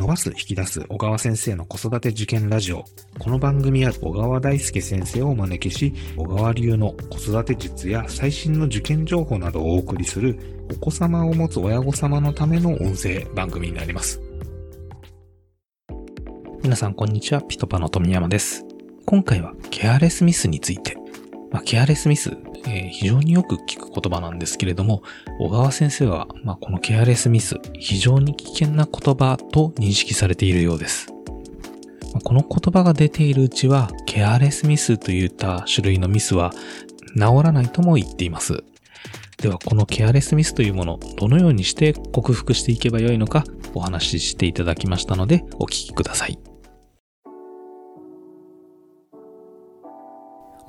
[0.00, 2.84] 伸ばす、引き出す小川先生の子育て受験ラジオ。
[3.18, 10.38] この番組は小川大輔先生をお招きし、小川流の子育て術や最新の受験情報などをお送りする、
[10.72, 14.22] お子様を持つ親御様のための音声番組になります。
[16.62, 17.42] 皆さん、こんにちは。
[17.42, 18.64] ピトパの富山です。
[19.04, 20.99] 今回はケアレスミスについて。
[21.50, 25.02] まあ、ケアレスミス、えー、非常によく聞く言葉なんですけれども、
[25.38, 31.12] 小川先生は、まあ、このケアレスミス、非常に危険な言葉と認識されているようです。
[32.12, 36.52] まあ、この言葉が出ているうちは、ケアレスミスといった種類のミスは
[37.16, 38.62] 治らないとも言っています。
[39.38, 46.49] では、このケアレスミスというもの、どのようにして克服していけばよいのかお話ししていただきましたので、お聞きください。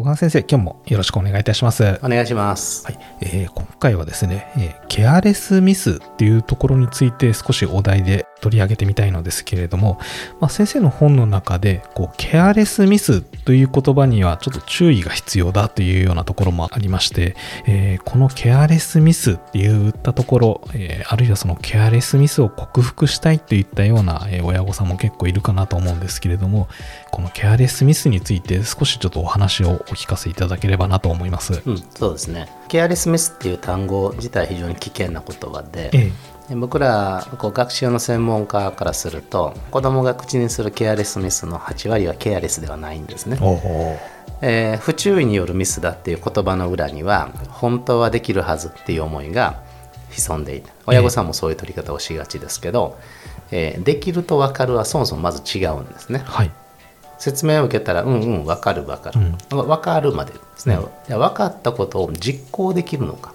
[0.02, 2.00] 小川先生、今日もよろしくお願いいたします。
[2.02, 2.88] お願いします。
[2.88, 3.00] はい。
[3.22, 10.00] えー、今回はですね、えー、ケアレスミスっていうところについて少しお題で取り上げてみたいのですけれども、
[10.40, 17.36] まあ、先生の本の中で、こう、ケアレスミスという言葉にはちょっと注意が必要だというようなところもありまして、
[17.68, 26.68] えー、このケアレスミスって言ったところ、えー、あるいはそのケアレスミスを克服したいといったような、親御さんも結構いるかなと思うんですけれども、
[27.12, 31.62] このケアレスミスについて少しちょっとお話をお聞かせいただければなと思います。
[31.66, 32.48] うん、そうですね。
[32.72, 36.12] ケアレスミスっていう単語自体非常に危険な言葉で、え
[36.50, 43.38] え僕らこう学習の専門家からすると子供が口にするケアレスミスの8割はケアレスではないんですね。
[44.42, 49.62] えー、不注意によるミスだっていう言葉の裏には本当はできるはずっていう思いが
[50.10, 52.98] 潜んでいて親御さんもそういう取り方をしがちですけど、
[53.52, 56.24] えー、できると分かるはそもそもまず違うんですね。
[56.26, 56.52] はい、
[57.22, 63.34] 説明を受けたらうんうん分かる分かる、うん、分かるまでですね、うん、分かったことを実行できるのか。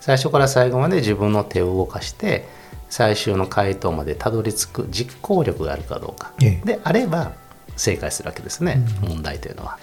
[0.00, 2.48] 最初から最後まで自分の手を動かして
[2.88, 7.32] 最終の回答までたどり着く実行力があるかどうか、ええ、であれば
[7.76, 9.78] 正解するわけですね、うん、問題というのは。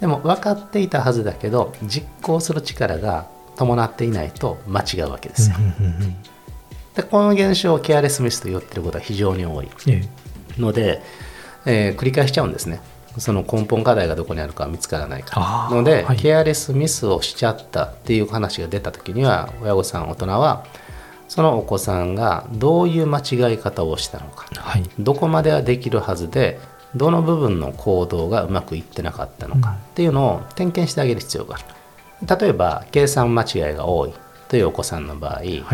[0.00, 3.26] でも分かっていたはずだけど実行する力が
[3.56, 5.56] 伴っていないと間違うわけですよ。
[6.94, 9.68] でこの現象をケアレスミスと言ってることは非常に多い
[10.58, 12.80] ので、えー、繰り返しちゃうんですね。
[13.18, 15.68] その根本課題がどこにあるか見つからないか。
[15.70, 20.64] らので、はい、ケアレスミスをしちゃったっていう話が出た時には親御さん大人は
[21.28, 26.58] そのお子さんがどういう間違い方をしたのか、はい、どこまではできるはずで
[26.94, 31.64] どの部分の行動がうまくいってなかったのかっていうのを点検してあげる必要がある。
[32.38, 34.14] 例えば計算間違いが多い
[34.48, 35.64] というお子さんの場合、はい、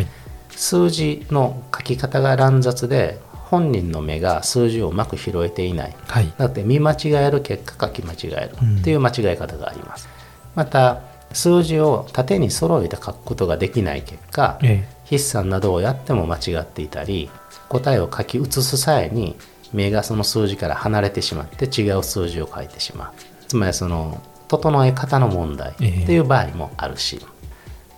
[0.51, 3.21] 数字の書き方が乱雑で
[3.53, 8.81] 本人の目が数字をうまく拾えていない、はい、だって見間違える結果書き間違える。
[8.81, 11.03] っていう間違え方があります、うん、また
[11.35, 17.29] 数字を縦に揃えて書くことができない結果、ええ、筆算などをやっても間違っていたり
[17.69, 19.37] 答えを書き写す際に
[19.75, 23.13] 目がその数字から離れてしまって違う数字を書いてしまう。
[23.49, 27.27] つまりその整え方の問題っていう場合もあるし、え、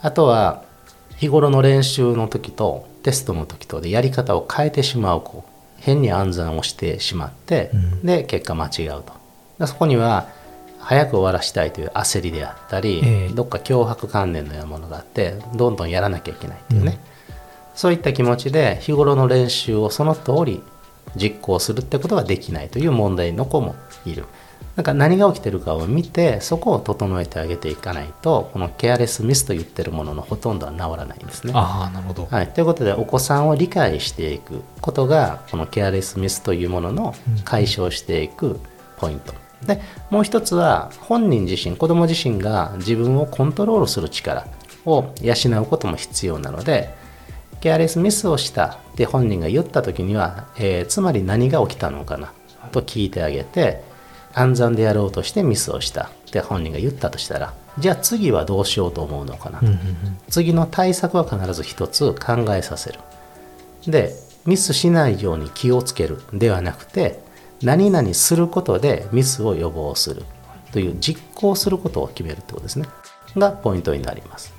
[0.03, 0.65] あとは
[1.17, 5.45] 日頃の練習の時とテストの時とでやり方を変えてしまう子
[5.79, 9.67] 変に暗算をしてしまって、うん、で結果間違うと。
[9.67, 10.29] そこには
[10.79, 16.99] 早く終わらしたいという焦りであったり、えー、どっか脅迫観念のようなものがあってどんどんやらなきゃいけないっていうね、
[17.29, 17.37] うん、
[17.75, 20.63] そういった気持ちで日頃の練習をその通り
[21.17, 24.25] 実行するってことができないという問題の子もいる。
[24.77, 31.53] なんか何が起きてるかを見てそこを整えてあげていかないとこのケアレスミスと言ってるもののほとんどは治らないんですね。
[31.55, 37.15] あなるほど、はい、ということでお子さんを理解していくことがこのケアレスミスというものの
[37.45, 38.59] 解消していく
[38.99, 39.33] ポイント。
[39.63, 39.81] うん、で
[40.11, 44.47] もう一つは本人自身子ども自身が自分をコントロールする力
[44.87, 46.95] を養うことも必要なので
[47.61, 52.33] ケアレスミスをしたって本人が言った時には、えー、つまり何が起きたのかな
[52.73, 53.83] と聞いてあげて
[54.35, 59.67] 暗算でやろうとしてミスをしたって本人が言ったとしたらじゃあ次はどうしようと思うのかなと、
[60.29, 63.01] 次の対策は必ず一つ考えさせる。
[63.87, 64.15] で
[64.47, 67.21] ミスしないように気をつけるではなくて
[67.63, 70.25] 何々することでミスを予防する
[70.71, 72.87] という実行することを決めるってことですね。
[73.37, 74.53] がポイントになります。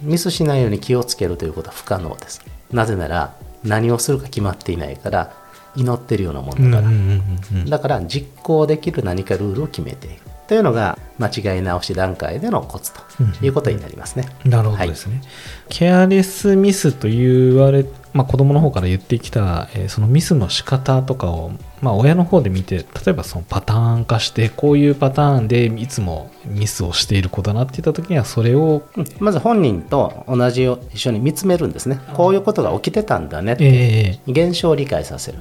[0.00, 2.42] ミスしないように気をつけるということは不可能です。
[2.70, 3.34] なぜなら
[3.64, 5.32] 何をするか決まっていないから
[5.76, 13.02] 祈ってるようなもんだから、だから実行できる何かルールを決めていくというのが間違い直し段階でのコツと
[13.44, 14.26] いうことになりますね。
[14.44, 15.24] うん、なるほどですね、はい、
[15.68, 17.84] ケアレスミスと言われ
[18.14, 21.52] まあ、子供の方から言ってきた、えー、そのミスの仕方とかを、
[21.82, 28.82] まあ、親の方で見て例えばそのパターン化してこういうパターンでいつもミスをしている子だなって言った時にはそれを、
[29.20, 32.00] まず本人と同じを一緒に見つめるんですね。
[32.14, 35.38] こういうことが起きてたんだねって、現象を理解させる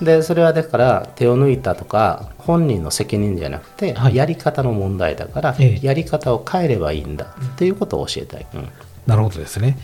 [0.00, 8.68] でそれはだから手を抜いたとか本人の責任じゃなくて、はい、やり方の問題だから、ええ、やり方を変えればいいんだっていうことを教えたい、うん、
[9.06, 9.78] なるほどですね。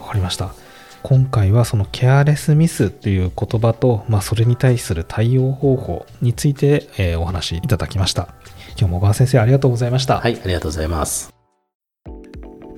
[0.00, 0.54] わかりました。
[1.02, 8.28] 今回はそのケアレスミスという言葉と、まあ、それに対する対応方法について、えー、お話しいただきました。
[8.76, 10.20] 今日も小川先生ありがとうございました。
[10.20, 11.32] はいありがとうございます。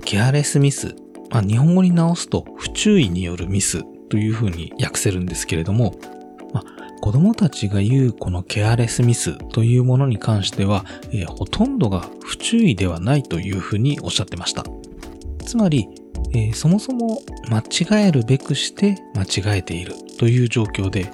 [0.05, 0.95] ケアレスミス、
[1.31, 6.18] まあ、日本語に直すと不注意によるミスというふうに訳せるんですけれども、まあ、
[7.01, 14.65] 子供たちが言うこのケアレスミスというものに関しては、えー、ほとんどが不注意ではないというふうにおっしゃってました。
[15.45, 15.89] つまり、
[16.35, 21.11] えー、そもそも間違えるべくして間違えているという状況で、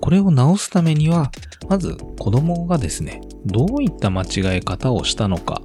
[0.00, 1.30] これを直すためには、
[1.68, 4.26] まず子供がですね、どういった間違
[4.56, 5.62] え方をしたのか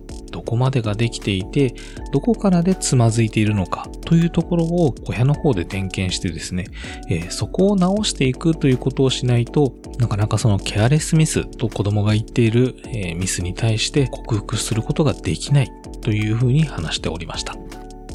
[0.48, 1.76] こまでができていて、
[2.14, 6.66] どこからでつまずいているのかというところを親の方で点検してですね、
[7.10, 15.72] えー、そこを直していくということをしないとなかなかそのケアレスミスと子供が言っている、えー、ミスに対して克服することができない
[16.02, 17.56] というふうに話しておりました。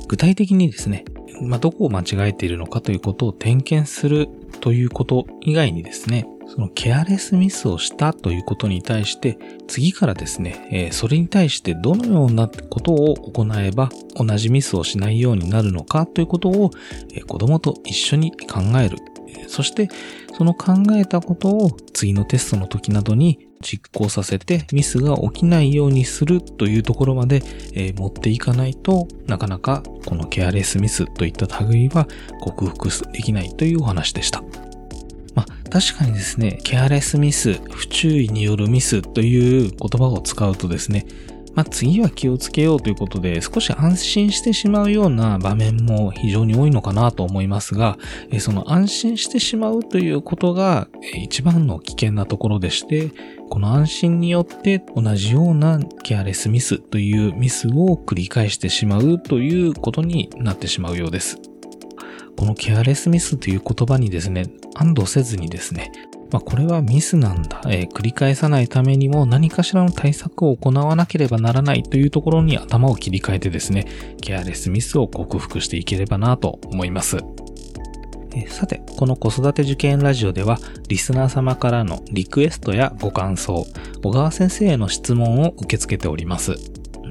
[0.08, 1.04] 具体的にですね、
[1.42, 4.28] まあ、どこを間違えているのかということを点検する
[4.60, 9.38] ということ以外にですね、そのケアレスミスをしたということに対して、
[9.68, 16.70] 次からですね、え、それに対してどのようなことを行えば同じミスをしないようになるのかということを、
[17.14, 18.98] え、子供と一緒に考える。
[19.46, 19.88] そして、
[20.36, 32.06] その考えたことを次のテストの時などに実行させてミスが起きないようにするというところまで、え、持っていかないとなかなかこのケアレスミスといった類は
[32.42, 34.42] 克服できないというお話でした。
[35.72, 41.06] 確かにですね、ケアレスミス、不注意によるミスという言葉を使うとですね、
[41.54, 47.96] まあ、次は気をつけようということで少し安心してしまうような場面も非常に多いのかなと思いますが、
[48.38, 53.10] その安心してしまうということが一番の危険なところでして、
[53.48, 61.51] この安心によって同じようなケアレスミスというミスを繰り返してしまうということになってしまうようです。
[62.36, 64.44] このケアレスミスという言葉にですね、
[64.74, 65.92] 安堵せずにですね、
[66.32, 73.86] まあ、これはミスなんだ、えー、繰り返さないためにも何かしらの対策を行わなければならないというところに頭を切り替えてですね、
[74.20, 77.18] ケアレスミスを克服していければなと思います。
[78.34, 83.66] えさて、この子育て受験ラジオでは、リスナー様からのリクエストやご感想、
[84.02, 86.54] 小川先生への質問を受け付けております。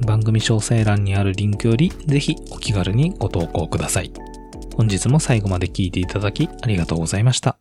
[0.04, 4.12] 番組詳細欄にあるリンクより、ぜひお気軽にご投稿ください。
[4.76, 7.58] 本日も最後まで聴いていただきありがとうございました。